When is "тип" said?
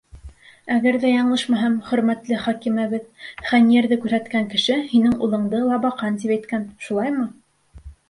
6.27-6.39